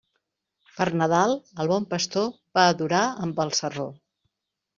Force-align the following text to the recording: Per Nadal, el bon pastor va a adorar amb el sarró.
Per 0.77 0.87
Nadal, 1.01 1.33
el 1.63 1.69
bon 1.73 1.85
pastor 1.91 2.25
va 2.59 2.65
a 2.65 2.73
adorar 2.77 3.03
amb 3.27 3.45
el 3.45 3.55
sarró. 3.61 3.87